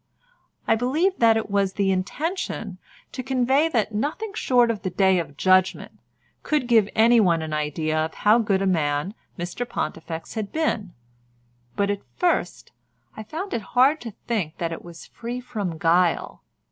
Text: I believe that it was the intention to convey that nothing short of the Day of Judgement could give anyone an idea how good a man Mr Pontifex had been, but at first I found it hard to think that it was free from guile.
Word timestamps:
I 0.67 0.73
believe 0.73 1.19
that 1.19 1.37
it 1.37 1.47
was 1.51 1.73
the 1.73 1.91
intention 1.91 2.79
to 3.11 3.21
convey 3.21 3.69
that 3.69 3.93
nothing 3.93 4.33
short 4.33 4.71
of 4.71 4.81
the 4.81 4.89
Day 4.89 5.19
of 5.19 5.37
Judgement 5.37 5.99
could 6.41 6.65
give 6.67 6.89
anyone 6.95 7.43
an 7.43 7.53
idea 7.53 8.09
how 8.11 8.39
good 8.39 8.63
a 8.63 8.65
man 8.65 9.13
Mr 9.37 9.69
Pontifex 9.69 10.33
had 10.33 10.51
been, 10.51 10.93
but 11.75 11.91
at 11.91 12.01
first 12.15 12.71
I 13.15 13.21
found 13.21 13.53
it 13.53 13.61
hard 13.77 14.01
to 14.01 14.15
think 14.25 14.57
that 14.57 14.71
it 14.71 14.83
was 14.83 15.05
free 15.05 15.39
from 15.39 15.77
guile. 15.77 16.41